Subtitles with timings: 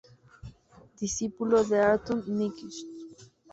[0.99, 2.81] Discípulo de Arthur Nikisch.